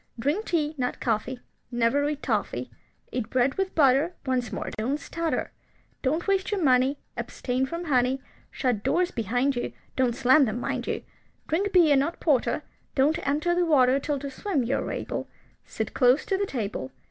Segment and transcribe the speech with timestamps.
[0.17, 2.71] Drink tea, not coffee; Never eat toffy.
[3.11, 4.15] Eat bread with butter.
[4.25, 5.51] Once more, don't stutter.
[6.01, 8.19] Don't waste your money, Abstain from honey.
[8.49, 11.03] Shut doors behind you, (Don't slam them, mind you.)
[11.47, 12.63] Drink beer, not porter.
[12.95, 15.27] Don't enter the water Till to swim you are able.
[15.65, 16.91] Sit close to the table.